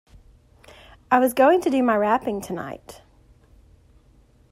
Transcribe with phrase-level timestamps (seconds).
[1.11, 3.03] I was going to do my wrapping tonight.